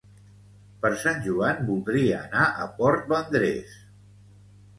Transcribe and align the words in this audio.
Per 0.85 0.89
Sant 1.01 1.21
Joan 1.27 1.61
voldria 1.67 2.23
anar 2.23 2.47
a 2.65 2.67
Port 2.81 3.07
Vendres 3.13 3.79